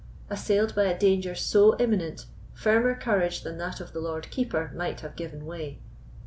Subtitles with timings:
[0.31, 5.01] Assailed by a danger so imminent, firmer courage than that of the Lord Keeper might
[5.01, 5.77] have given way.